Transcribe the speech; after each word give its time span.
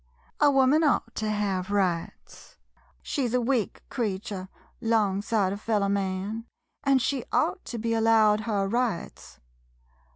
A 0.39 0.49
woman 0.49 0.83
ought 0.83 1.13
to 1.17 1.29
hev 1.29 1.69
rights— 1.69 2.57
she 3.03 3.27
's 3.27 3.35
a 3.35 3.39
weak 3.39 3.83
creeture, 3.91 4.49
'long 4.81 5.21
side 5.21 5.53
of 5.53 5.61
feller 5.61 5.89
man, 5.89 6.47
an' 6.83 6.97
she 6.97 7.23
ought 7.31 7.63
to 7.65 7.77
be 7.77 7.93
al 7.93 8.01
lowed 8.01 8.39
her 8.45 8.67
rights. 8.67 9.39